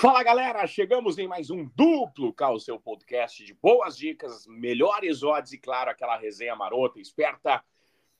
[0.00, 5.52] Fala galera, chegamos em mais um duplo o seu podcast de boas dicas, melhores odds
[5.52, 7.62] e claro, aquela resenha marota, esperta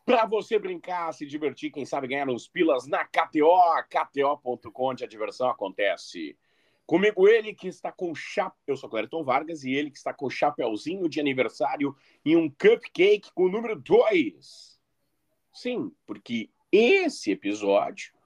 [0.04, 5.08] para você brincar, se divertir, quem sabe ganhar uns pilas na KTO, KTO.com, onde a
[5.08, 6.36] diversão acontece.
[6.84, 8.54] Comigo ele que está com chap...
[8.66, 13.32] eu sou Clériton Vargas e ele que está com chapéuzinho de aniversário e um cupcake
[13.32, 14.78] com o número 2.
[15.50, 18.19] Sim, porque esse episódio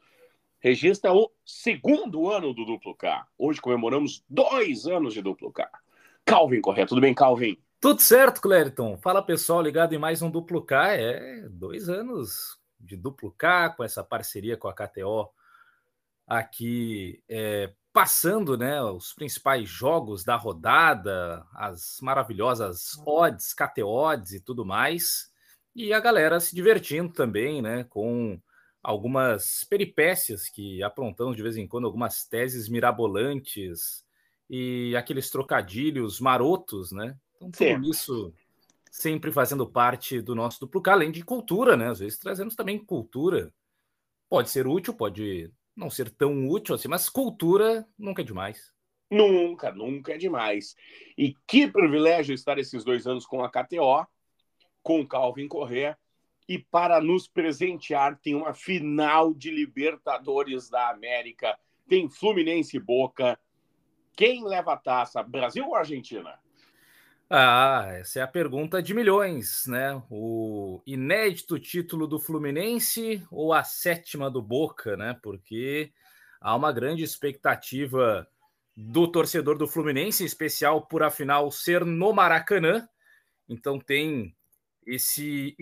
[0.65, 3.27] registra o segundo ano do Duplo K.
[3.37, 5.71] Hoje comemoramos dois anos de Duplo K.
[6.25, 7.59] Calvin Correia, tudo bem, Calvin?
[7.79, 8.97] Tudo certo, Clériton.
[8.97, 10.95] Fala pessoal, ligado em mais um Duplo K.
[10.97, 15.29] É dois anos de Duplo K com essa parceria com a KTO
[16.27, 24.41] aqui é, passando né, os principais jogos da rodada, as maravilhosas odds, KTO odds e
[24.41, 25.31] tudo mais.
[25.77, 27.85] E a galera se divertindo também, né?
[27.85, 28.41] Com
[28.85, 34.05] algumas peripécias que aprontamos de vez em quando, algumas teses mirabolantes
[34.49, 37.17] e aqueles trocadilhos marotos, né?
[37.41, 38.35] Então, tudo isso
[38.91, 41.89] sempre fazendo parte do nosso duplo K, além de cultura, né?
[41.89, 43.53] Às vezes trazemos também cultura.
[44.29, 48.71] Pode ser útil, pode não ser tão útil assim, mas cultura nunca é demais.
[49.11, 50.75] Nunca, nunca é demais.
[51.17, 54.07] E que privilégio estar esses dois anos com a KTO,
[54.83, 55.97] com Calvin Correa
[56.49, 61.59] e para nos presentear, tem uma final de Libertadores da América.
[61.89, 63.39] Tem Fluminense e Boca.
[64.17, 66.39] Quem leva a taça, Brasil ou Argentina?
[67.29, 70.01] Ah, essa é a pergunta de milhões, né?
[70.11, 75.19] O inédito título do Fluminense ou a sétima do Boca, né?
[75.23, 75.91] Porque
[76.41, 78.29] há uma grande expectativa
[78.77, 82.87] do torcedor do Fluminense, em especial por afinal ser no Maracanã.
[83.49, 84.37] Então tem
[84.87, 85.57] esse,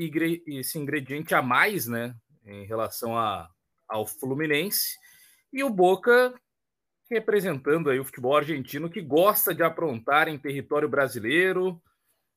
[0.47, 3.49] esse ingrediente a mais, né, em relação a,
[3.89, 4.99] ao Fluminense.
[5.53, 6.35] E o Boca
[7.11, 11.81] representando aí o futebol argentino que gosta de aprontar em território brasileiro.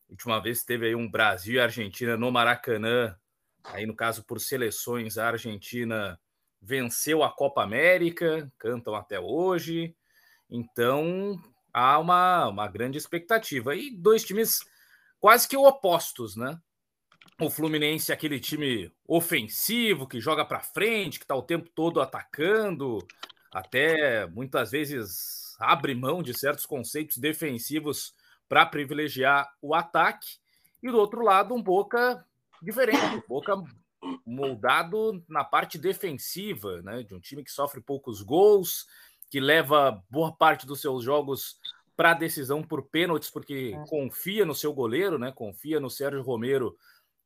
[0.09, 3.15] Última vez teve aí um Brasil e Argentina no Maracanã,
[3.64, 6.20] aí no caso por seleções, a Argentina
[6.61, 9.95] venceu a Copa América, cantam até hoje.
[10.49, 11.39] Então
[11.73, 13.76] há uma, uma grande expectativa.
[13.76, 14.60] E dois times
[15.21, 16.60] quase que opostos, né?
[17.40, 22.00] O Fluminense é aquele time ofensivo que joga para frente, que está o tempo todo
[22.00, 23.06] atacando,
[23.52, 28.14] até muitas vezes abre mão de certos conceitos defensivos
[28.48, 30.38] para privilegiar o ataque.
[30.82, 32.26] E do outro lado, um Boca
[32.62, 33.62] diferente, um Boca
[34.26, 38.86] moldado na parte defensiva, né, de um time que sofre poucos gols,
[39.30, 41.58] que leva boa parte dos seus jogos
[41.98, 43.90] para decisão por pênaltis, porque é.
[43.90, 46.78] confia no seu goleiro, né, confia no Sérgio Romero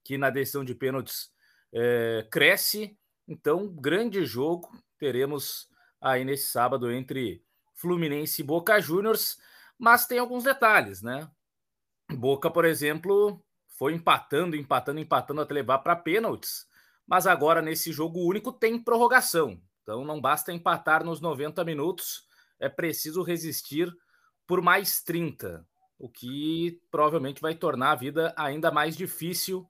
[0.10, 1.30] que na decisão de pênaltis
[1.72, 2.98] é, cresce.
[3.28, 5.70] Então, grande jogo teremos
[6.02, 7.44] aí nesse sábado entre
[7.76, 9.38] Fluminense e Boca Juniors,
[9.78, 11.30] mas tem alguns detalhes, né?
[12.12, 13.40] Boca, por exemplo,
[13.78, 16.66] foi empatando, empatando, empatando até levar para pênaltis,
[17.06, 19.62] mas agora nesse jogo único tem prorrogação.
[19.84, 22.24] Então não basta empatar nos 90 minutos,
[22.60, 23.96] é preciso resistir
[24.48, 25.64] por mais 30,
[26.00, 29.69] o que provavelmente vai tornar a vida ainda mais difícil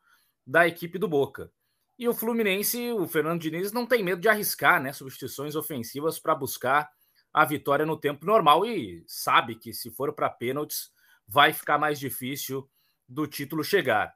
[0.50, 1.52] da equipe do Boca.
[1.98, 6.34] E o Fluminense, o Fernando Diniz, não tem medo de arriscar né, substituições ofensivas para
[6.34, 6.90] buscar
[7.32, 10.92] a vitória no tempo normal e sabe que se for para pênaltis
[11.28, 12.68] vai ficar mais difícil
[13.08, 14.16] do título chegar.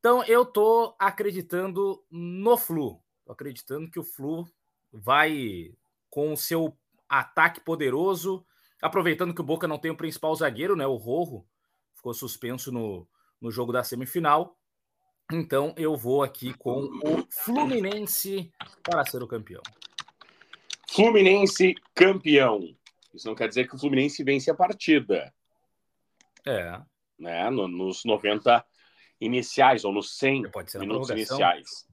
[0.00, 4.50] Então eu tô acreditando no Flu, tô acreditando que o Flu
[4.92, 5.72] vai
[6.10, 6.76] com o seu
[7.08, 8.44] ataque poderoso,
[8.82, 11.44] aproveitando que o Boca não tem o principal zagueiro, né, o Rojo,
[11.94, 13.06] ficou suspenso no,
[13.40, 14.57] no jogo da semifinal.
[15.30, 18.50] Então eu vou aqui com o Fluminense
[18.82, 19.62] para ser o campeão.
[20.90, 22.74] Fluminense campeão.
[23.12, 25.32] Isso não quer dizer que o Fluminense vence a partida.
[26.46, 26.80] É.
[27.18, 27.50] Né?
[27.50, 28.64] nos 90
[29.20, 30.44] iniciais, ou nos 100
[30.78, 31.86] minutos iniciais.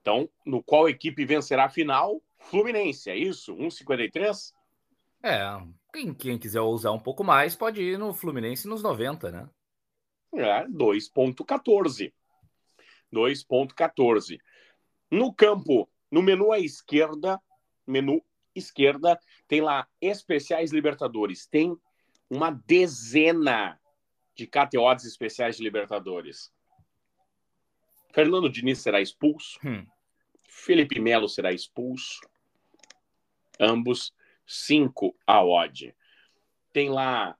[0.00, 2.22] Então, no qual equipe vencerá a final?
[2.38, 3.56] Fluminense, é isso?
[3.56, 4.52] 1,53?
[5.22, 5.40] É.
[5.92, 9.48] Quem, quem quiser usar um pouco mais pode ir no Fluminense nos 90, né?
[10.34, 12.12] É 2.14.
[13.12, 14.38] 2.14.
[15.10, 17.40] No campo, no menu à esquerda,
[17.86, 18.22] menu
[18.54, 19.18] esquerda,
[19.48, 21.46] tem lá especiais Libertadores.
[21.46, 21.76] Tem
[22.28, 23.80] uma dezena
[24.34, 26.52] de KTOs especiais de Libertadores.
[28.12, 29.58] Fernando Diniz será expulso.
[29.64, 29.84] Hum.
[30.48, 32.20] Felipe Melo será expulso.
[33.58, 34.14] Ambos
[34.46, 35.94] 5 a odd.
[36.72, 37.36] Tem lá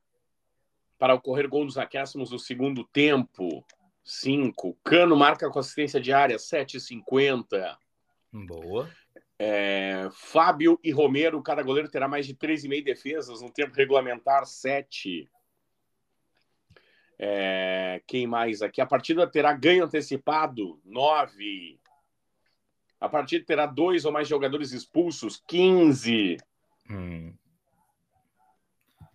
[1.01, 3.65] para ocorrer gol nos acréscimos no segundo tempo.
[4.05, 4.77] 5.
[4.85, 7.79] Cano marca com assistência diária, 7,50.
[8.31, 8.91] Boa.
[9.39, 15.27] É, Fábio e Romero, cada goleiro terá mais de 3,5 defesas, no tempo regulamentar 7.
[17.19, 18.83] É, quem mais aqui?
[18.83, 21.81] A partida terá ganho antecipado 9.
[23.01, 26.37] A partida terá dois ou mais jogadores expulsos 15.
[26.91, 27.33] Hum.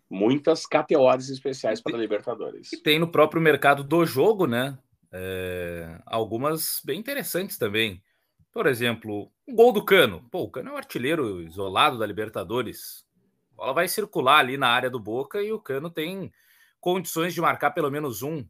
[0.10, 2.72] Muitas categorias especiais para a Libertadores.
[2.72, 4.78] E tem no próprio mercado do jogo, né?
[5.12, 8.04] É, algumas bem interessantes também.
[8.52, 10.26] Por exemplo, o gol do Cano.
[10.32, 13.06] Pô, o Cano é um artilheiro isolado da Libertadores.
[13.54, 16.32] A bola vai circular ali na área do Boca e o Cano tem
[16.80, 18.46] condições de marcar pelo menos um.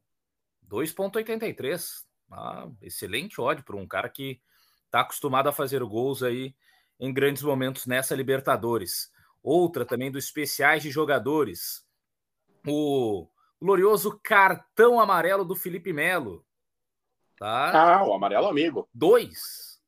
[0.69, 2.03] 2,83.
[2.31, 4.41] Ah, excelente ódio para um cara que
[4.85, 6.55] está acostumado a fazer gols aí
[6.99, 9.11] em grandes momentos nessa Libertadores.
[9.45, 11.85] Outra também dos especiais de jogadores.
[12.67, 13.27] O
[13.61, 16.43] glorioso cartão amarelo do Felipe Melo.
[17.37, 17.99] Tá?
[17.99, 18.89] Ah, o amarelo amigo.
[18.91, 19.79] Dois.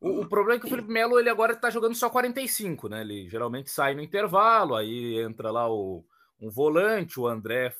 [0.00, 3.00] O, o, problema é que o Felipe Melo ele agora está jogando só 45, né?
[3.00, 6.04] Ele geralmente sai no intervalo, aí entra lá o,
[6.40, 7.74] um volante, o André,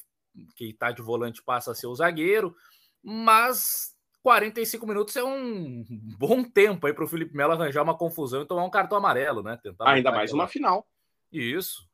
[0.56, 2.52] que está de volante, passa a ser o zagueiro,
[3.00, 3.94] mas
[4.24, 5.84] 45 minutos é um
[6.18, 9.40] bom tempo aí para o Felipe Melo arranjar uma confusão e tomar um cartão amarelo,
[9.40, 9.56] né?
[9.62, 10.84] Tentar Ainda mais uma final.
[11.32, 11.88] Isso.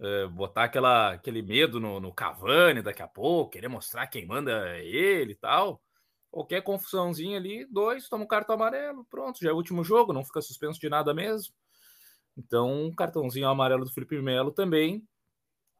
[0.00, 4.68] É, botar aquela, aquele medo no, no Cavani daqui a pouco, querer mostrar quem manda
[4.76, 5.80] é ele e tal.
[6.30, 10.24] Qualquer confusãozinha ali, dois, toma um cartão amarelo, pronto, já é o último jogo, não
[10.24, 11.54] fica suspenso de nada mesmo.
[12.36, 15.06] Então, um cartãozinho amarelo do Felipe Melo também,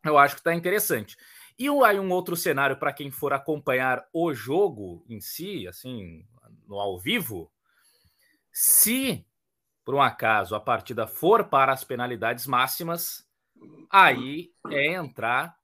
[0.05, 1.17] eu acho que está interessante.
[1.59, 6.25] E aí um outro cenário para quem for acompanhar o jogo em si, assim,
[6.67, 7.51] no ao vivo,
[8.53, 9.27] se
[9.85, 13.27] por um acaso a partida for para as penalidades máximas,
[13.91, 15.57] aí é entrar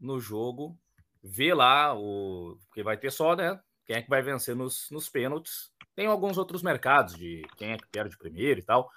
[0.00, 0.78] no jogo,
[1.22, 3.60] ver lá o que vai ter só, né?
[3.88, 5.72] quem é que vai vencer nos, nos pênaltis.
[5.96, 8.90] Tem alguns outros mercados de quem é que perde primeiro e tal,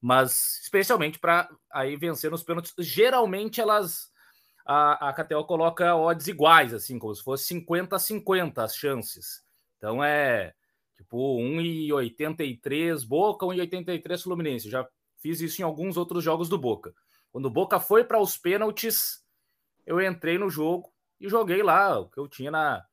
[0.00, 2.72] mas especialmente para aí vencer nos pênaltis.
[2.78, 4.08] Geralmente elas
[4.64, 9.42] a, a KTO coloca odds iguais, assim, como se fosse 50 a 50 as chances.
[9.76, 10.54] Então é
[10.96, 14.70] tipo 1,83 Boca, 1,83 Fluminense.
[14.70, 14.88] Já
[15.18, 16.94] fiz isso em alguns outros jogos do Boca.
[17.30, 19.24] Quando o Boca foi para os pênaltis,
[19.84, 22.84] eu entrei no jogo e joguei lá o que eu tinha na,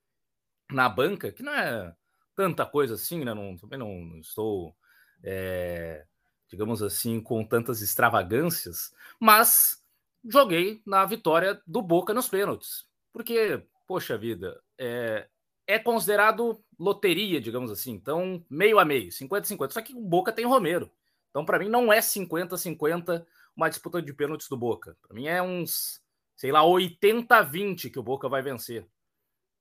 [0.71, 1.95] na banca, que não é
[2.35, 3.33] tanta coisa assim, né?
[3.33, 4.75] Não, também não, não estou,
[5.23, 6.05] é,
[6.49, 9.81] digamos assim, com tantas extravagâncias, mas
[10.25, 12.85] joguei na vitória do Boca nos pênaltis.
[13.11, 15.27] Porque, poxa vida, é,
[15.65, 17.91] é considerado loteria, digamos assim.
[17.91, 19.71] Então, meio a meio, 50-50.
[19.71, 20.91] Só que o Boca tem Romero.
[21.29, 23.25] Então, para mim, não é 50-50
[23.55, 24.97] uma disputa de pênaltis do Boca.
[25.01, 26.01] Para mim, é uns,
[26.35, 28.87] sei lá, 80-20 que o Boca vai vencer.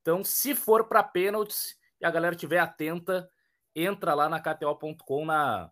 [0.00, 3.31] Então, se for para pênaltis e a galera estiver atenta,
[3.75, 5.70] entra lá na KTO.com na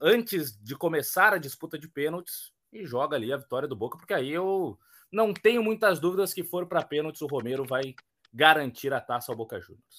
[0.00, 4.12] antes de começar a disputa de pênaltis e joga ali a vitória do Boca, porque
[4.12, 4.78] aí eu
[5.10, 7.94] não tenho muitas dúvidas que for para pênaltis o Romero vai
[8.32, 9.98] garantir a taça ao Boca Juniors.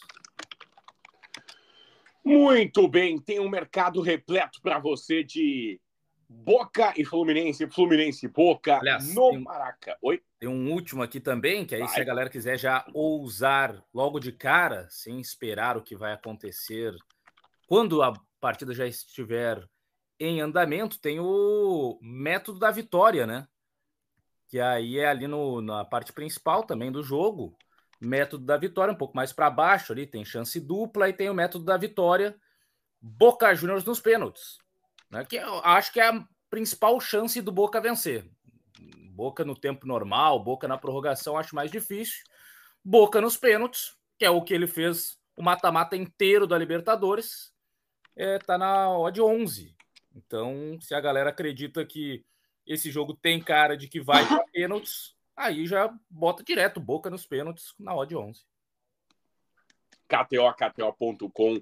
[2.23, 5.79] Muito bem, tem um mercado repleto para você de
[6.29, 9.97] Boca e Fluminense, Fluminense e Boca Aliás, no tem, Maraca.
[10.01, 10.21] Oi?
[10.39, 11.89] Tem um último aqui também, que aí vai.
[11.89, 16.95] se a galera quiser já ousar logo de cara, sem esperar o que vai acontecer,
[17.67, 19.67] quando a partida já estiver
[20.19, 23.47] em andamento, tem o método da vitória, né?
[24.47, 27.57] Que aí é ali no, na parte principal também do jogo.
[28.01, 31.33] Método da vitória, um pouco mais para baixo ali, tem chance dupla e tem o
[31.33, 32.35] método da vitória.
[32.99, 34.61] Boca Juniors nos pênaltis
[35.11, 35.25] né?
[35.25, 38.25] Que eu acho que é a principal chance do Boca vencer.
[39.09, 42.23] Boca no tempo normal, Boca na prorrogação, acho mais difícil.
[42.83, 47.53] Boca nos pênaltis, que é o que ele fez o mata-mata inteiro da Libertadores,
[48.15, 49.75] é, tá na odd 11.
[50.15, 52.23] Então, se a galera acredita que
[52.65, 57.25] esse jogo tem cara de que vai para pênaltis, aí já bota direto Boca nos
[57.25, 58.45] pênaltis na odd 11.
[60.07, 61.61] KTO, KTO.com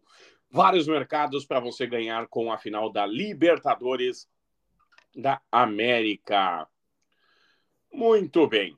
[0.49, 4.27] vários mercados para você ganhar com a final da Libertadores
[5.15, 6.67] da América.
[7.91, 8.77] Muito bem.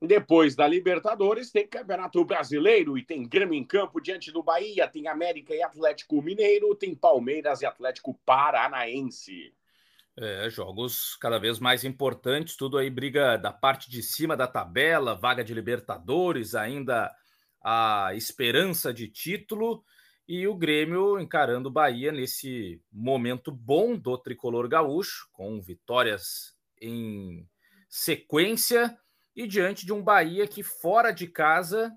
[0.00, 5.08] Depois da Libertadores, tem Campeonato Brasileiro e tem Grêmio em campo diante do Bahia, tem
[5.08, 9.54] América e Atlético Mineiro, tem Palmeiras e Atlético Paranaense.
[10.18, 15.14] É, jogos cada vez mais importantes, tudo aí briga da parte de cima da tabela,
[15.14, 17.14] vaga de Libertadores, ainda
[17.62, 19.84] a esperança de título
[20.26, 27.46] e o Grêmio encarando o Bahia nesse momento bom do tricolor gaúcho, com vitórias em
[27.86, 28.98] sequência
[29.34, 31.92] e diante de um Bahia que fora de casa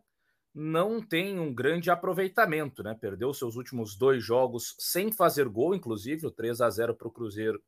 [0.53, 2.93] não tem um grande aproveitamento, né?
[2.99, 7.11] Perdeu seus últimos dois jogos sem fazer gol, inclusive o 3 a 0 para o
[7.11, 7.63] Cruzeiro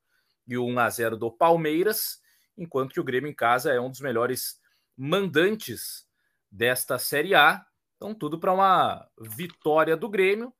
[0.47, 2.19] e o 1 a 0 do Palmeiras,
[2.57, 4.59] enquanto que o Grêmio em casa é um dos melhores
[4.97, 6.05] mandantes
[6.51, 7.65] desta Série A.
[7.95, 10.53] Então, tudo para uma vitória do Grêmio.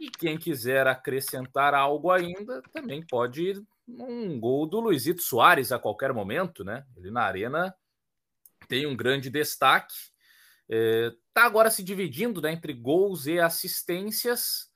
[0.00, 5.78] E quem quiser acrescentar algo ainda, também pode ir um gol do Luizito Soares a
[5.78, 6.84] qualquer momento, né?
[6.96, 7.74] Ele na arena
[8.68, 9.94] tem um grande destaque.
[10.68, 14.70] É, tá agora se dividindo né, entre gols e assistências,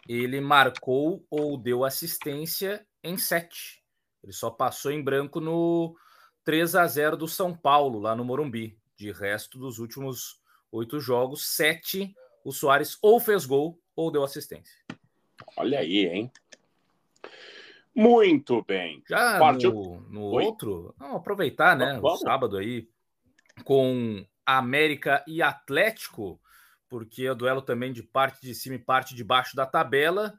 [0.09, 3.83] ele marcou ou deu assistência em sete.
[4.23, 5.95] Ele só passou em branco no
[6.43, 8.75] 3 a 0 do São Paulo, lá no Morumbi.
[8.97, 12.13] De resto dos últimos oito jogos, sete,
[12.43, 14.75] o Soares ou fez gol ou deu assistência.
[15.55, 16.31] Olha aí, hein?
[17.95, 19.03] Muito bem.
[19.07, 19.71] Já Partiu...
[19.73, 21.99] no, no outro, vamos aproveitar, né?
[22.01, 22.19] Vamos.
[22.19, 22.89] O sábado aí
[23.63, 26.41] com América e Atlético,
[26.89, 30.33] porque é o duelo também de parte de cima e parte de baixo da tabela.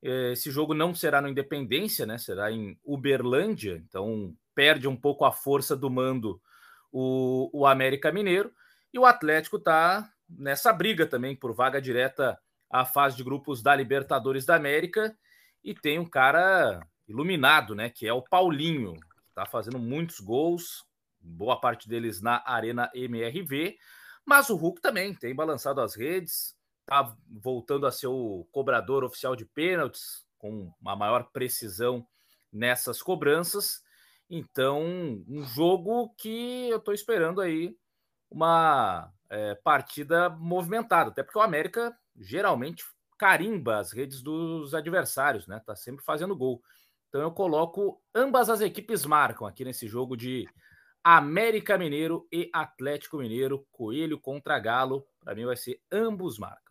[0.00, 2.18] Esse jogo não será no Independência, né?
[2.18, 6.40] Será em Uberlândia, então perde um pouco a força do mando
[6.92, 8.52] o, o América Mineiro.
[8.92, 12.38] E o Atlético está nessa briga também por vaga direta
[12.70, 15.16] à fase de grupos da Libertadores da América.
[15.64, 17.90] E tem um cara iluminado, né?
[17.90, 18.94] Que é o Paulinho,
[19.28, 20.84] está fazendo muitos gols,
[21.20, 23.76] boa parte deles na Arena MRV.
[24.28, 29.34] Mas o Hulk também tem balançado as redes, está voltando a ser o cobrador oficial
[29.34, 32.06] de pênaltis, com uma maior precisão
[32.52, 33.82] nessas cobranças.
[34.28, 34.84] Então,
[35.26, 37.74] um jogo que eu estou esperando aí
[38.30, 42.84] uma é, partida movimentada, até porque o América geralmente
[43.16, 45.58] carimba as redes dos adversários, né?
[45.64, 46.62] Tá sempre fazendo gol.
[47.08, 50.46] Então eu coloco ambas as equipes marcam aqui nesse jogo de
[51.16, 55.08] América Mineiro e Atlético Mineiro, Coelho contra Galo.
[55.18, 56.70] Para mim vai ser ambos marcam.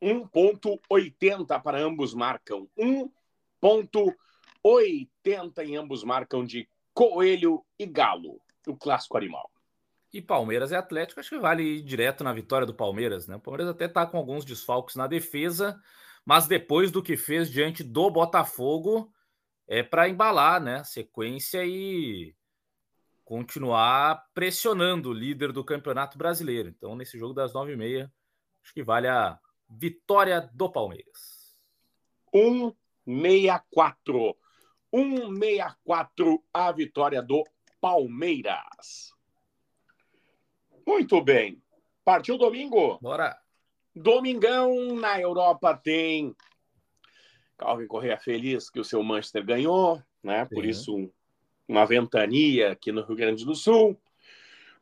[0.00, 2.68] 1,80 para ambos marcam.
[2.78, 9.50] 1,80 em ambos marcam de Coelho e Galo, o clássico animal.
[10.12, 13.34] E Palmeiras e Atlético, acho que vale ir direto na vitória do Palmeiras, né?
[13.34, 15.76] O Palmeiras até tá com alguns desfalques na defesa,
[16.24, 19.12] mas depois do que fez diante do Botafogo,
[19.66, 20.84] é para embalar, né?
[20.84, 22.36] Sequência e
[23.26, 26.68] continuar pressionando o líder do Campeonato Brasileiro.
[26.68, 28.10] Então, nesse jogo das nove e meia,
[28.62, 29.36] acho que vale a
[29.68, 31.58] Vitória do Palmeiras.
[32.32, 34.36] 164.
[34.94, 37.44] 164 a vitória do
[37.80, 39.12] Palmeiras.
[40.86, 41.60] Muito bem.
[42.04, 42.96] Partiu domingo?
[43.02, 43.36] Bora.
[43.92, 46.32] Domingão na Europa tem
[47.58, 50.44] Calvin Correia feliz que o seu Manchester ganhou, né?
[50.44, 51.10] Por isso
[51.68, 54.00] uma ventania aqui no Rio Grande do Sul.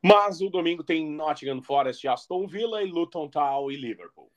[0.02, 4.30] Mas o domingo tem Nottingham Forest, Aston Villa e Luton Town e Liverpool.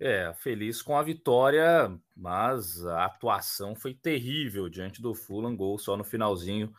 [0.00, 5.96] É, feliz com a vitória, mas a atuação foi terrível diante do Fulham, gol só
[5.96, 6.74] no finalzinho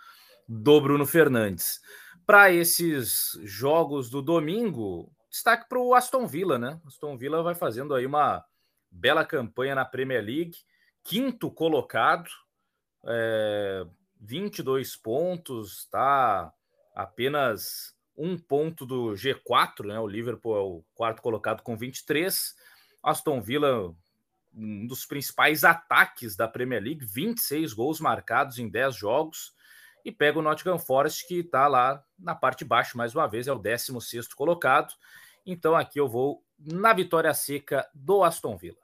[0.45, 1.79] do Bruno Fernandes.
[2.25, 6.81] Para esses jogos do domingo, destaque para o Aston Villa, né?
[6.85, 8.43] Aston Villa vai fazendo aí uma
[8.91, 10.57] bela campanha na Premier League,
[11.01, 12.29] quinto colocado,
[13.05, 13.85] é,
[14.23, 16.53] 22 pontos, tá
[16.95, 19.99] apenas um ponto do G4, né?
[19.99, 22.55] O Liverpool é o quarto colocado com 23
[23.03, 23.93] Aston Villa,
[24.55, 29.53] um dos principais ataques da Premier League, 26 gols marcados em 10 jogos,
[30.05, 33.47] e pega o Nottingham Forest, que está lá na parte de baixo, mais uma vez,
[33.47, 34.93] é o 16 colocado.
[35.45, 38.81] Então aqui eu vou na vitória seca do Aston Villa.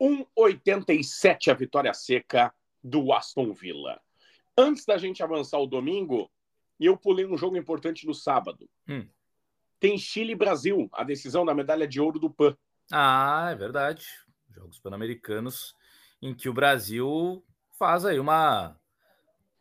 [0.00, 2.52] 1,87 a vitória seca
[2.84, 3.98] do Aston Villa.
[4.60, 6.28] Antes da gente avançar o domingo,
[6.80, 8.68] e eu pulei um jogo importante no sábado.
[8.88, 9.08] Hum.
[9.78, 12.56] Tem Chile e Brasil, a decisão da medalha de ouro do PAN.
[12.90, 14.04] Ah, é verdade.
[14.50, 15.76] Jogos Pan-Americanos
[16.20, 17.44] em que o Brasil
[17.78, 18.76] faz aí uma,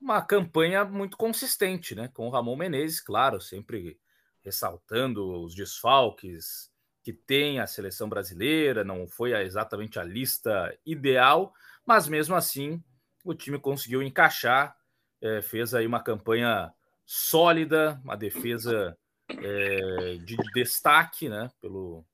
[0.02, 2.08] uma campanha muito consistente, né?
[2.08, 4.00] Com o Ramon Menezes, claro, sempre
[4.42, 6.72] ressaltando os desfalques
[7.04, 11.54] que tem a seleção brasileira, não foi exatamente a lista ideal,
[11.86, 12.84] mas mesmo assim
[13.24, 14.76] o time conseguiu encaixar,
[15.22, 16.74] é, fez aí uma campanha
[17.06, 18.98] sólida, uma defesa
[19.30, 21.50] é, de destaque, né?
[21.62, 22.06] Pelo,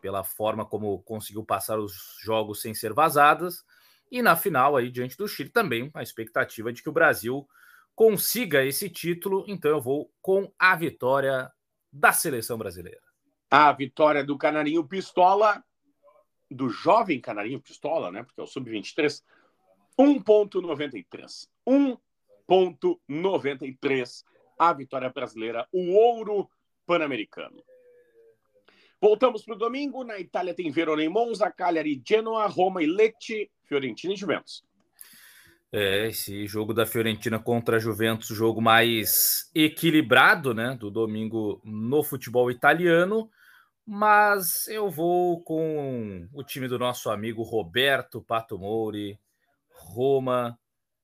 [0.00, 3.64] pela forma como conseguiu passar os jogos sem ser vazadas.
[4.10, 7.48] E na final, aí, diante do Chile, também a expectativa de que o Brasil
[7.94, 9.44] consiga esse título.
[9.48, 11.50] Então eu vou com a vitória
[11.92, 13.02] da seleção brasileira.
[13.50, 15.62] A vitória do Canarinho Pistola,
[16.50, 18.22] do jovem Canarinho Pistola, né?
[18.22, 19.22] Porque é o Sub-23,
[19.98, 21.48] 1,93.
[22.48, 24.24] 1,93.
[24.58, 26.48] A vitória brasileira, o ouro
[26.86, 27.62] pan-americano.
[29.00, 30.04] Voltamos para o domingo.
[30.04, 34.64] Na Itália tem Verona e Monza, Cagliari, Genoa, Roma e Lecce, Fiorentina e Juventus.
[35.76, 42.04] É, esse jogo da Fiorentina contra a Juventus, jogo mais equilibrado, né, do domingo no
[42.04, 43.28] futebol italiano,
[43.84, 49.18] mas eu vou com o time do nosso amigo Roberto Pato Mouri,
[49.68, 50.56] Roma,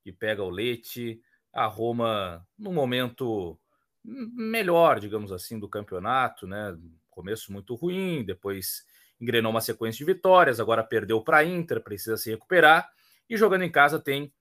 [0.04, 1.20] que pega o Leite,
[1.52, 3.58] a Roma no momento
[4.04, 6.76] melhor, digamos assim, do campeonato, né,
[7.10, 8.84] começo muito ruim, depois
[9.20, 12.90] engrenou uma sequência de vitórias, agora perdeu para a Inter, precisa se recuperar
[13.28, 14.32] e jogando em casa tem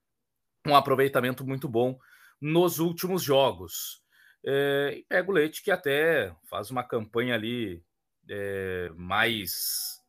[0.65, 1.99] um aproveitamento muito bom
[2.39, 4.01] nos últimos jogos.
[4.45, 7.83] É, e pega o Leite que até faz uma campanha ali
[8.29, 10.01] é, mais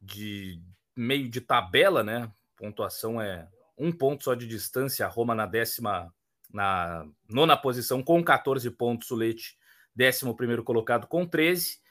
[0.00, 0.60] de
[0.96, 2.32] meio de tabela, né?
[2.56, 6.14] Pontuação é um ponto só de distância, a Roma na décima,
[6.54, 9.58] na nona posição com 14 pontos, o Leite
[9.94, 11.84] décimo primeiro colocado com 13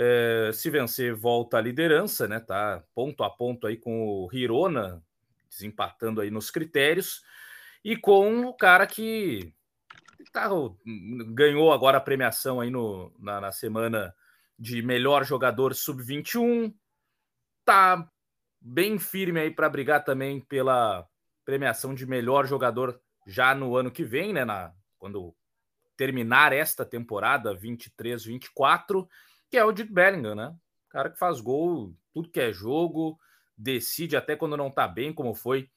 [0.00, 2.38] É, se vencer, volta à liderança, né?
[2.38, 5.02] Tá ponto a ponto aí com o Hirona,
[5.48, 7.22] desempatando aí nos critérios,
[7.84, 9.52] e com o cara que
[10.32, 10.48] tá,
[11.34, 14.14] ganhou agora a premiação aí no, na, na semana
[14.58, 16.74] de melhor jogador sub-21,
[17.64, 18.08] tá
[18.60, 21.06] bem firme aí para brigar também pela
[21.44, 24.44] premiação de melhor jogador já no ano que vem, né?
[24.44, 25.34] Na, quando
[25.96, 29.06] terminar esta temporada 23-24,
[29.50, 30.48] que é o Jude Bellingham, né?
[30.86, 33.18] O cara que faz gol, tudo que é jogo,
[33.56, 35.70] decide até quando não tá bem, como foi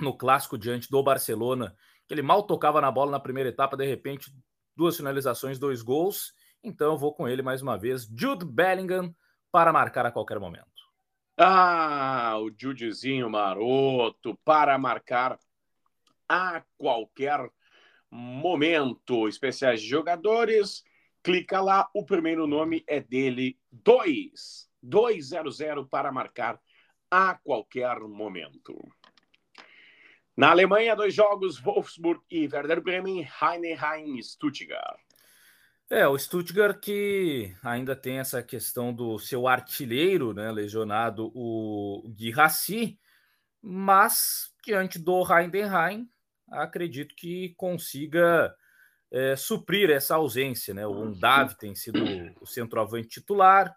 [0.00, 1.74] no clássico diante do Barcelona,
[2.06, 4.30] que ele mal tocava na bola na primeira etapa, de repente,
[4.76, 6.32] duas finalizações, dois gols.
[6.62, 9.14] Então eu vou com ele mais uma vez, Jude Bellingham,
[9.52, 10.66] para marcar a qualquer momento.
[11.36, 15.38] Ah, o Judizinho maroto para marcar
[16.28, 17.50] a qualquer
[18.10, 19.28] momento.
[19.28, 20.84] Especiais de jogadores,
[21.22, 24.68] clica lá, o primeiro nome é dele, 2.
[24.84, 26.60] 200 para marcar
[27.10, 28.76] a qualquer momento.
[30.36, 34.98] Na Alemanha, dois jogos, Wolfsburg e Werder Bremen, Heidenheim e Stuttgart.
[35.88, 42.98] É, o Stuttgart que ainda tem essa questão do seu artilheiro, né, lesionado, o Guirassi,
[43.62, 46.08] mas diante do Heidenheim,
[46.50, 48.54] acredito que consiga
[49.12, 50.74] é, suprir essa ausência.
[50.74, 50.84] Né?
[50.84, 52.02] O Undav tem sido
[52.40, 53.74] o centroavante titular,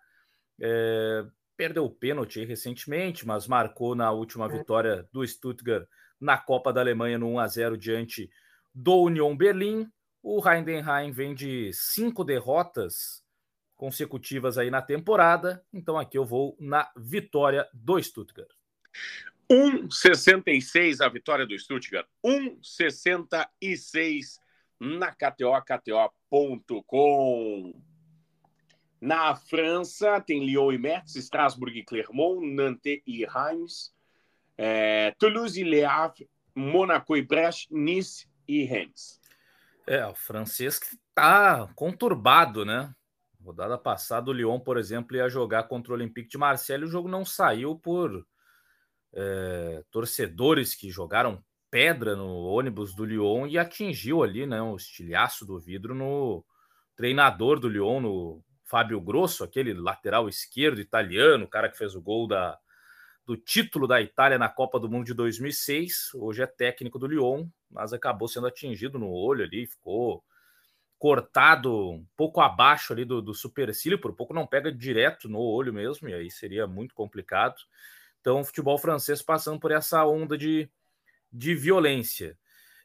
[0.59, 1.23] é,
[1.55, 4.49] perdeu o pênalti recentemente, mas marcou na última é.
[4.49, 5.87] vitória do Stuttgart
[6.19, 8.29] na Copa da Alemanha no 1 a 0 diante
[8.73, 9.89] do Union Berlim.
[10.21, 13.25] O Heidenheim vem de cinco derrotas
[13.75, 18.49] consecutivas aí na temporada, então aqui eu vou na vitória do Stuttgart.
[19.49, 24.39] 1,66 a vitória do Stuttgart, 1,66
[24.79, 25.53] na KTO,
[26.29, 27.73] KTO.com.
[28.99, 33.93] Na França, tem Lyon e Metz, Strasbourg e Clermont, Nantes e Reims,
[34.57, 39.21] é, Toulouse Le Havre, Monaco e Brest, Nice e Rennes.
[39.85, 42.93] É, o francês que tá conturbado, né?
[43.41, 46.83] Rodada passada, o Lyon, por exemplo, ia jogar contra o Olympique de Marseille.
[46.83, 48.25] O jogo não saiu por
[49.13, 55.45] é, torcedores que jogaram pedra no ônibus do Lyon e atingiu ali, né, o estilhaço
[55.45, 56.43] do vidro no
[56.95, 62.01] treinador do Lyon, no Fábio Grosso, aquele lateral esquerdo italiano, o cara que fez o
[62.01, 62.57] gol da,
[63.27, 66.13] do título da Itália na Copa do Mundo de 2006.
[66.13, 70.23] Hoje é técnico do Lyon, mas acabou sendo atingido no olho ali, ficou
[70.97, 75.73] cortado um pouco abaixo ali do, do supercílio, por pouco não pega direto no olho
[75.73, 77.57] mesmo, e aí seria muito complicado.
[78.21, 80.69] Então, o futebol francês passando por essa onda de,
[81.29, 82.39] de violência.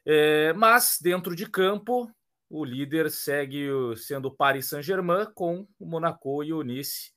[0.05, 2.11] É, mas, dentro de campo,
[2.49, 7.13] o líder segue sendo o Paris Saint-Germain, com o Monaco e o Nice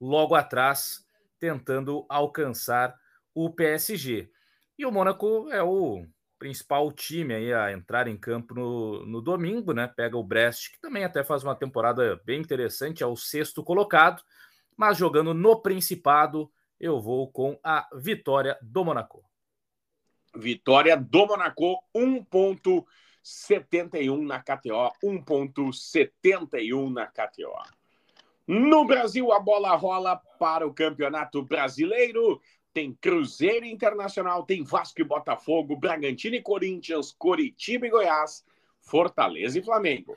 [0.00, 1.07] logo atrás,
[1.38, 2.94] tentando alcançar
[3.34, 4.30] o PSG.
[4.78, 6.06] E o Monaco é o
[6.38, 9.88] principal time aí a entrar em campo no, no domingo, né?
[9.88, 14.22] Pega o Brest, que também até faz uma temporada bem interessante, é o sexto colocado,
[14.76, 16.48] mas jogando no Principado,
[16.78, 19.24] eu vou com a vitória do Monaco.
[20.36, 27.77] Vitória do Monaco, 1.71 na KTO, 1.71 na KTO.
[28.48, 32.40] No Brasil, a bola rola para o Campeonato Brasileiro
[32.72, 38.42] tem Cruzeiro Internacional, tem Vasco e Botafogo, Bragantino e Corinthians, Coritiba e Goiás,
[38.80, 40.16] Fortaleza e Flamengo.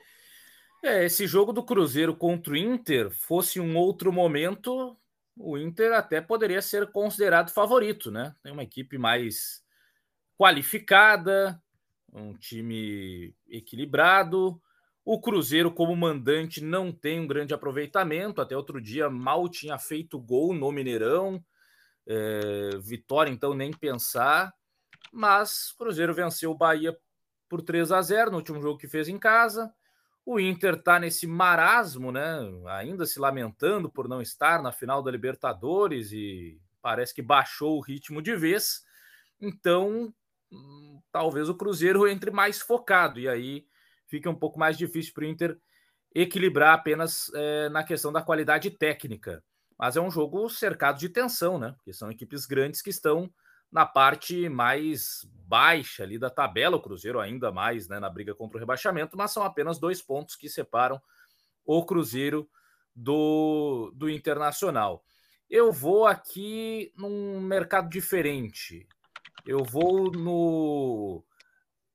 [0.82, 4.96] É, esse jogo do Cruzeiro contra o Inter fosse um outro momento,
[5.36, 8.34] o Inter até poderia ser considerado favorito, né?
[8.42, 9.62] Tem uma equipe mais
[10.38, 11.62] qualificada,
[12.10, 14.58] um time equilibrado.
[15.04, 18.40] O Cruzeiro, como mandante, não tem um grande aproveitamento.
[18.40, 21.44] Até outro dia mal tinha feito gol no Mineirão.
[22.06, 24.54] É, vitória, então, nem pensar.
[25.12, 26.96] Mas o Cruzeiro venceu o Bahia
[27.48, 29.74] por 3 a 0 no último jogo que fez em casa.
[30.24, 32.38] O Inter está nesse marasmo, né?
[32.68, 37.80] Ainda se lamentando por não estar na final da Libertadores e parece que baixou o
[37.80, 38.84] ritmo de vez.
[39.40, 40.14] Então,
[40.52, 43.66] hum, talvez o Cruzeiro entre mais focado e aí
[44.12, 45.58] fica um pouco mais difícil para o Inter
[46.14, 49.42] equilibrar apenas é, na questão da qualidade técnica.
[49.78, 51.72] Mas é um jogo cercado de tensão, né?
[51.78, 53.32] Porque são equipes grandes que estão
[53.72, 58.58] na parte mais baixa ali da tabela, o Cruzeiro ainda mais né, na briga contra
[58.58, 61.00] o rebaixamento, mas são apenas dois pontos que separam
[61.64, 62.46] o Cruzeiro
[62.94, 65.02] do, do Internacional.
[65.48, 68.86] Eu vou aqui num mercado diferente.
[69.46, 71.24] Eu vou no.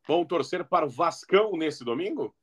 [0.07, 2.35] Vão torcer para o Vascão nesse domingo?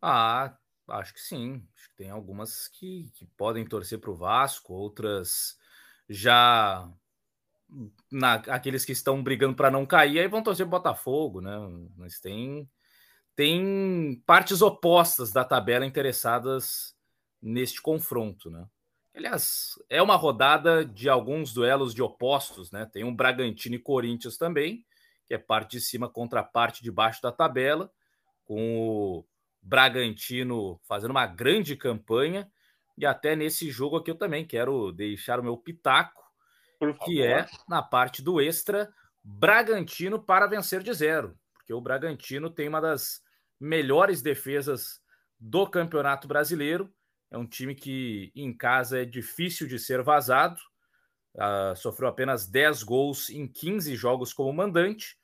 [0.00, 0.56] Ah,
[0.88, 1.66] acho que sim.
[1.76, 5.58] Acho que tem algumas que, que podem torcer para o Vasco, outras
[6.08, 6.88] já
[8.10, 11.56] na, aqueles que estão brigando para não cair, aí vão torcer o Botafogo, né?
[11.96, 12.68] Mas tem,
[13.34, 16.94] tem partes opostas da tabela interessadas
[17.42, 18.66] neste confronto, né?
[19.14, 22.84] Aliás, é uma rodada de alguns duelos de opostos, né?
[22.84, 24.84] Tem um Bragantino e Corinthians também,
[25.26, 27.90] que é parte de cima contra a parte de baixo da tabela,
[28.44, 29.24] com o
[29.62, 32.50] Bragantino fazendo uma grande campanha.
[32.98, 36.23] E até nesse jogo aqui eu também quero deixar o meu pitaco,
[37.04, 42.68] que é na parte do extra, Bragantino para vencer de zero, porque o Bragantino tem
[42.68, 43.22] uma das
[43.58, 45.00] melhores defesas
[45.40, 46.92] do Campeonato Brasileiro.
[47.30, 50.60] É um time que em casa é difícil de ser vazado.
[51.34, 55.16] Uh, sofreu apenas 10 gols em 15 jogos como mandante.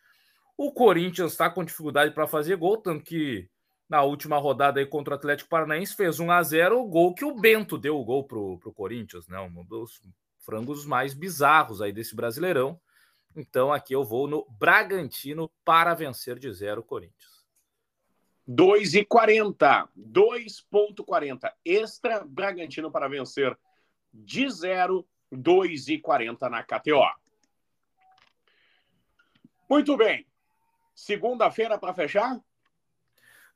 [0.56, 3.48] O Corinthians está com dificuldade para fazer gol, tanto que
[3.88, 7.24] na última rodada aí contra o Atlético Paranaense fez 1 a 0 o gol que
[7.24, 9.38] o Bento deu o gol pro, pro Corinthians, né?
[9.40, 10.00] Um dos
[10.40, 12.80] frangos mais bizarros aí desse Brasileirão.
[13.36, 17.44] Então aqui eu vou no Bragantino para vencer de zero o Corinthians.
[18.48, 19.88] 2,40.
[19.96, 21.52] 2,40.
[21.64, 23.56] Extra Bragantino para vencer
[24.12, 25.06] de zero.
[25.32, 27.06] 2,40 na KTO.
[29.68, 30.26] Muito bem.
[30.92, 32.40] Segunda-feira para fechar?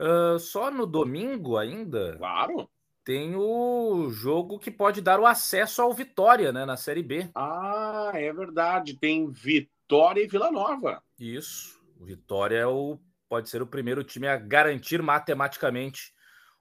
[0.01, 2.17] Uh, só no domingo ainda?
[2.17, 2.71] Claro.
[3.05, 7.29] Tem o jogo que pode dar o acesso ao Vitória, né, na Série B.
[7.35, 8.99] Ah, é verdade.
[8.99, 11.03] Tem Vitória e Vila Nova.
[11.19, 11.79] Isso.
[12.01, 16.15] O Vitória é o, pode ser o primeiro time a garantir matematicamente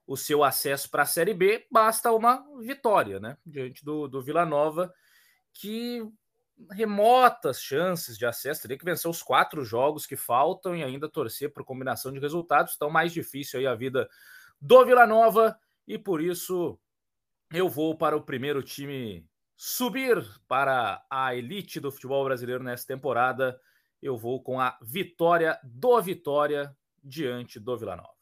[0.06, 1.66] o seu acesso para a Série B.
[1.72, 4.92] Basta uma vitória, né, diante do, do Vila Nova,
[5.54, 6.06] que
[6.72, 8.60] remotas chances de acesso.
[8.60, 12.74] Teria que vencer os quatro jogos que faltam e ainda torcer por combinação de resultados.
[12.76, 14.06] Então, mais difícil aí a vida
[14.60, 16.78] do Vila Nova e por isso
[17.52, 23.60] eu vou para o primeiro time subir para a elite do futebol brasileiro nessa temporada.
[24.02, 28.14] Eu vou com a vitória do Vitória diante do Vila Nova.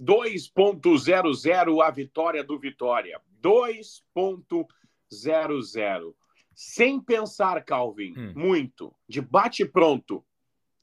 [0.00, 3.20] 2.00 a vitória do Vitória.
[3.40, 6.14] 2.00
[6.54, 8.32] sem pensar, Calvin, hum.
[8.36, 10.24] muito, de bate pronto,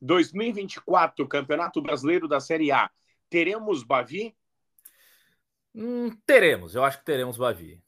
[0.02, 2.90] 2024, Campeonato Brasileiro da Série A,
[3.30, 4.36] teremos Bavi?
[5.74, 7.82] Hum, teremos, eu acho que teremos Bavi.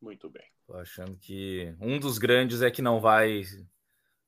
[0.00, 0.44] Muito bem.
[0.66, 3.42] Tô achando que um dos grandes é que não vai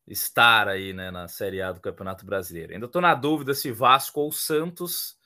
[0.07, 2.73] estar aí né, na Série A do Campeonato Brasileiro.
[2.73, 5.19] Ainda estou na dúvida se Vasco ou Santos,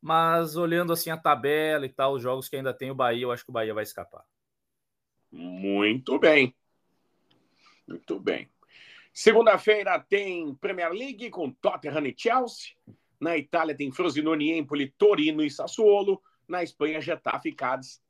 [0.00, 3.32] mas olhando assim a tabela e tal, os jogos que ainda tem o Bahia, eu
[3.32, 4.24] acho que o Bahia vai escapar.
[5.30, 6.54] Muito bem.
[7.86, 8.48] Muito bem.
[9.12, 12.72] Segunda-feira tem Premier League com Tottenham e Chelsea.
[13.20, 16.20] Na Itália tem Frosinone, Empoli, Torino e Sassuolo.
[16.48, 18.02] Na Espanha, Getafe e Cádiz.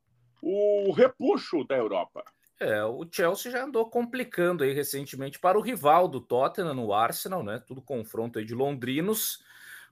[0.43, 2.25] O repuxo da Europa.
[2.61, 7.43] É, o Chelsea já andou complicando aí recentemente para o rival do Tottenham, no Arsenal,
[7.43, 7.63] né?
[7.67, 9.43] Tudo confronto aí de londrinos,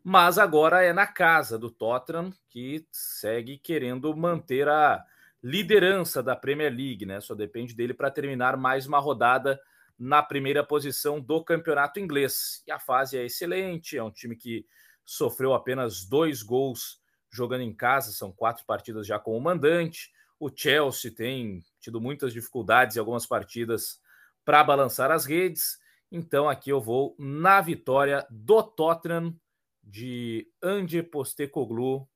[0.05, 5.05] mas agora é na casa do Tottenham que segue querendo manter a
[5.43, 7.21] liderança da Premier League, né?
[7.21, 9.61] Só depende dele para terminar mais uma rodada
[9.99, 12.63] na primeira posição do campeonato inglês.
[12.67, 14.65] E a fase é excelente, é um time que
[15.05, 17.02] sofreu apenas dois gols
[17.33, 20.13] jogando em casa, são quatro partidas já com o mandante.
[20.39, 24.01] O Chelsea tem tido muitas dificuldades em algumas partidas
[24.45, 25.79] para balançar as redes.
[26.11, 29.35] Então aqui eu vou na vitória do Tottenham
[29.83, 32.09] de Andy Postecoglou,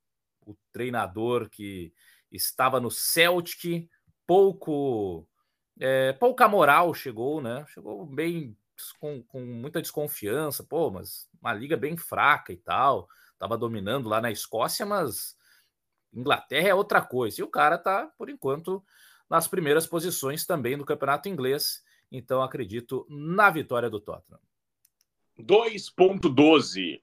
[0.47, 1.93] o treinador que
[2.31, 3.89] estava no Celtic,
[4.27, 5.27] pouco
[5.79, 7.65] é, pouca moral chegou, né?
[7.69, 8.57] Chegou bem
[8.99, 13.09] com, com, muita desconfiança, pô, mas uma liga bem fraca e tal.
[13.39, 15.37] Tava dominando lá na Escócia, mas
[16.13, 17.41] Inglaterra é outra coisa.
[17.41, 18.83] E o cara tá, por enquanto,
[19.29, 21.83] nas primeiras posições também no campeonato inglês.
[22.11, 24.41] Então acredito na vitória do Tottenham.
[25.39, 27.01] 2.12.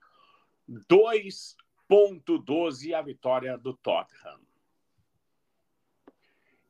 [0.89, 4.39] 2.12 a vitória do Tottenham.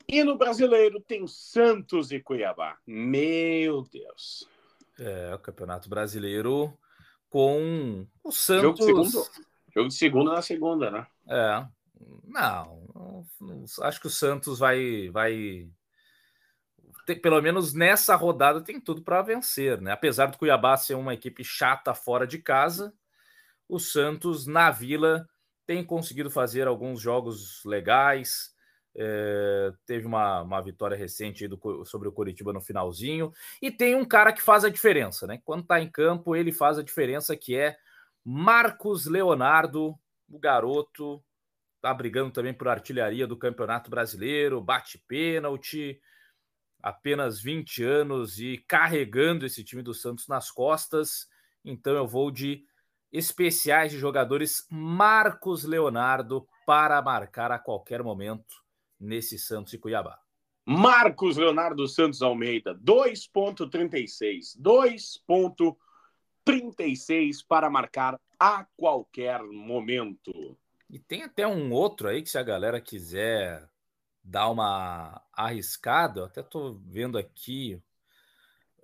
[0.08, 2.78] E no brasileiro tem Santos e Cuiabá.
[2.86, 4.48] Meu Deus.
[5.00, 6.78] É, o Campeonato Brasileiro
[7.30, 9.32] com o Santos.
[9.74, 11.08] Jogo de segunda, na segunda, né?
[11.28, 11.66] É.
[12.26, 13.26] Não,
[13.82, 15.10] acho que o Santos vai.
[15.10, 15.70] vai
[17.22, 19.92] pelo menos nessa rodada tem tudo para vencer, né?
[19.92, 22.94] Apesar do Cuiabá ser uma equipe chata fora de casa,
[23.68, 25.28] o Santos na Vila
[25.66, 28.54] tem conseguido fazer alguns jogos legais
[28.96, 33.32] é, teve uma, uma vitória recente do, sobre o Coritiba no finalzinho.
[33.62, 35.42] E tem um cara que faz a diferença, né?
[35.44, 37.78] Quando tá em campo, ele faz a diferença, que é
[38.26, 39.98] Marcos Leonardo,
[40.30, 41.24] o garoto,
[41.82, 46.00] tá brigando também por artilharia do Campeonato Brasileiro, bate pênalti,
[46.82, 51.28] apenas 20 anos e carregando esse time do Santos nas costas.
[51.64, 52.66] Então eu vou de
[53.12, 58.64] especiais de jogadores Marcos Leonardo para marcar a qualquer momento
[59.00, 60.18] nesse Santos e Cuiabá.
[60.66, 64.58] Marcos Leonardo Santos Almeida, 2,36.
[64.58, 65.76] 2,36
[67.48, 70.58] para marcar a qualquer momento.
[70.90, 73.68] E tem até um outro aí que, se a galera quiser
[74.24, 77.82] dar uma arriscada, eu até estou vendo aqui.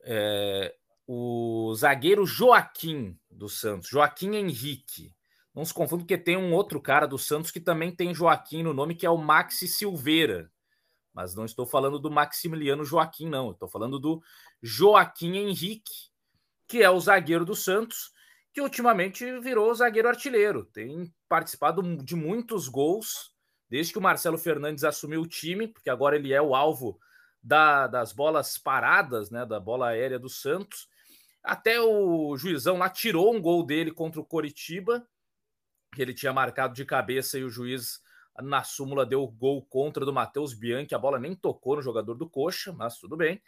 [0.03, 5.15] É, o zagueiro Joaquim do Santos, Joaquim Henrique.
[5.53, 8.73] Não se confunda porque tem um outro cara do Santos que também tem Joaquim no
[8.73, 10.51] nome, que é o Maxi Silveira.
[11.13, 13.51] Mas não estou falando do Maximiliano Joaquim, não.
[13.51, 14.21] Estou falando do
[14.61, 16.08] Joaquim Henrique,
[16.69, 18.11] que é o zagueiro do Santos,
[18.53, 20.63] que ultimamente virou zagueiro artilheiro.
[20.65, 23.33] Tem participado de muitos gols
[23.67, 26.99] desde que o Marcelo Fernandes assumiu o time, porque agora ele é o alvo
[27.41, 30.87] da, das bolas paradas, né, da bola aérea do Santos.
[31.43, 35.07] Até o juizão lá tirou um gol dele contra o Coritiba,
[35.95, 37.99] que ele tinha marcado de cabeça e o juiz
[38.41, 40.93] na súmula deu gol contra do Matheus Bianchi.
[40.93, 43.41] A bola nem tocou no jogador do Coxa, mas tudo bem.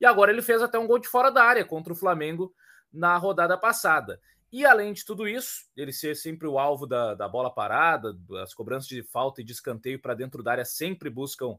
[0.00, 2.54] E agora ele fez até um gol de fora da área contra o Flamengo
[2.92, 4.20] na rodada passada.
[4.50, 8.54] E além de tudo isso, ele ser sempre o alvo da, da bola parada, as
[8.54, 11.58] cobranças de falta e de escanteio para dentro da área sempre buscam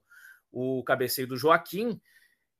[0.52, 2.02] o cabeceio do Joaquim.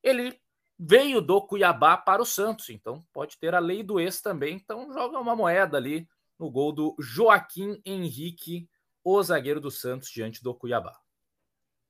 [0.04, 0.40] Ele
[0.78, 4.56] veio do Cuiabá para o Santos, então pode ter a lei do ex também.
[4.56, 8.70] Então joga uma moeda ali no gol do Joaquim Henrique,
[9.04, 10.98] o zagueiro do Santos, diante do Cuiabá.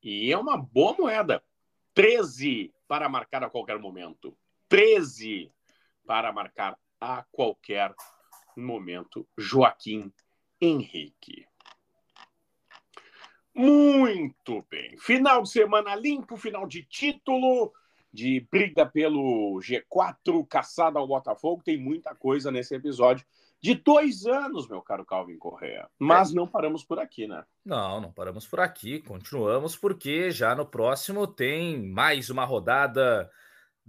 [0.02, 1.44] E é uma boa moeda.
[1.94, 4.36] 13 para marcar a qualquer momento.
[4.70, 5.52] 13
[6.10, 7.94] para marcar a qualquer
[8.58, 9.28] momento.
[9.38, 10.12] Joaquim
[10.60, 11.46] Henrique.
[13.54, 14.98] Muito bem.
[14.98, 17.72] Final de semana limpo, final de título,
[18.12, 21.62] de briga pelo G4, caçada ao Botafogo.
[21.64, 23.24] Tem muita coisa nesse episódio.
[23.62, 25.88] De dois anos, meu caro Calvin Correa.
[26.00, 26.34] Mas é.
[26.34, 27.46] não paramos por aqui, né?
[27.64, 29.00] Não, não paramos por aqui.
[29.00, 33.30] Continuamos, porque já no próximo tem mais uma rodada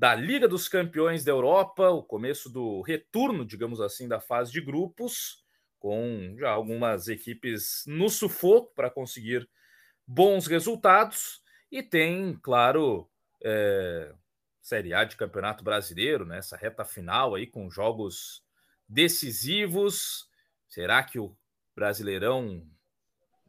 [0.01, 4.59] da Liga dos Campeões da Europa, o começo do retorno, digamos assim, da fase de
[4.59, 5.45] grupos,
[5.79, 9.47] com já algumas equipes no sufoco para conseguir
[10.07, 13.11] bons resultados e tem, claro,
[13.45, 14.15] é,
[14.63, 16.39] Série A de Campeonato Brasileiro, né?
[16.39, 18.43] Essa reta final aí com jogos
[18.89, 20.31] decisivos.
[20.67, 21.37] Será que o
[21.77, 22.67] Brasileirão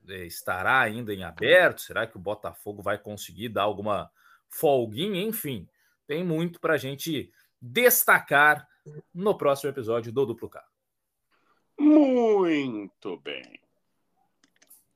[0.05, 1.79] é, estará ainda em aberto?
[1.79, 4.11] Será que o Botafogo vai conseguir dar alguma
[4.49, 5.23] folguinha?
[5.23, 5.65] Enfim,
[6.07, 8.67] tem muito para a gente destacar
[9.13, 10.63] no próximo episódio do Duplo K.
[11.79, 13.59] Muito bem.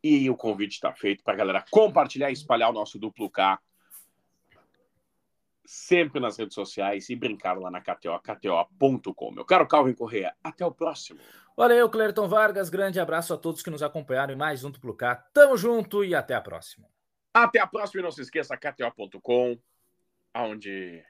[0.04, 3.60] E o convite está feito para a galera compartilhar e espalhar o nosso duplo K
[5.65, 9.32] sempre nas redes sociais e brincar lá na KTO, kto.com.
[9.32, 11.20] Meu caro Calvin Correa, até o próximo.
[11.58, 12.70] Valeu, Clerton Vargas.
[12.70, 15.15] Grande abraço a todos que nos acompanharam em mais um Duplo K.
[15.34, 16.88] Tamo junto e até a próxima.
[17.34, 19.58] Até a próxima e não se esqueça, kto.com,
[20.43, 21.04] onde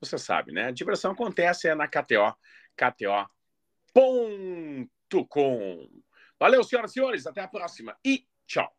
[0.00, 0.66] você sabe, né?
[0.66, 2.34] A diversão acontece é na KTO,
[2.76, 3.28] kto.com.
[6.38, 7.26] Valeu, senhoras e senhores.
[7.26, 8.77] Até a próxima e tchau.